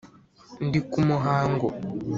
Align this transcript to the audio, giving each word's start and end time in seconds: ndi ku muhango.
ndi 0.65 0.79
ku 0.89 0.99
muhango. 1.07 1.67